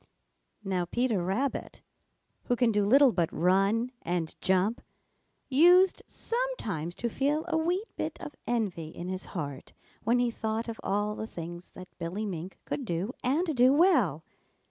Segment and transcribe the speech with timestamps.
[0.63, 1.83] Now Peter Rabbit,
[2.45, 4.81] who can do little but run and jump,
[5.47, 10.67] used sometimes to feel a wee bit of envy in his heart when he thought
[10.67, 14.23] of all the things that Billy Mink could do and do well.